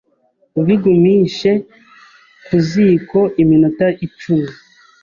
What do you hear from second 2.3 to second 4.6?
ku ziko iminota icumi,